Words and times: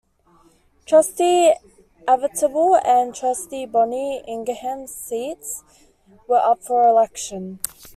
Trustee 0.87 1.53
Avitabile 2.07 2.81
and 2.83 3.13
Trustee 3.13 3.67
Bonnie 3.67 4.23
Ingraham's 4.27 4.91
seats 4.95 5.63
were 6.27 6.39
up 6.43 6.63
for 6.63 6.87
election. 6.87 7.59